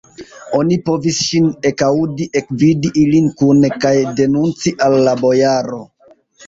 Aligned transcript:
Oni 0.59 0.77
povis 0.87 1.19
ŝin 1.25 1.49
ekaŭdi, 1.73 2.27
ekvidi 2.41 2.93
ilin 3.05 3.31
kune 3.43 3.73
kaj 3.85 3.95
denunci 4.23 4.79
al 4.89 5.01
la 5.09 5.19
bojaro. 5.25 5.85